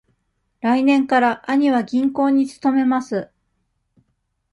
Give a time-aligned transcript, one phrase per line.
[0.61, 3.29] 来年から兄は銀行に勤めます。